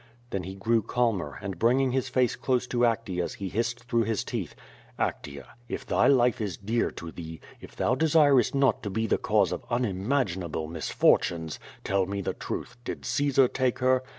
[0.31, 4.05] Then he grew calmer, and, bringing his face close to Ac tea's, he hissed through
[4.05, 4.55] his teeth:
[4.97, 9.19] "Actea— ^if thy life is dear to thee, if thou desirest not to be the
[9.19, 14.01] cause of unimaginable misfortunes, tell me the truth: did Caesar take her?"